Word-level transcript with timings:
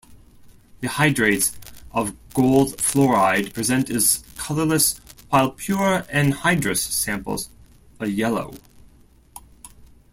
The 0.79 0.87
hydrates 0.87 1.53
of 1.91 2.15
AgF 2.31 3.53
present 3.53 3.91
as 3.91 4.23
colourless, 4.35 4.99
while 5.29 5.51
pure 5.51 5.99
anhydrous 6.11 6.79
samples 6.79 7.49
are 7.99 8.07
yellow. 8.07 8.55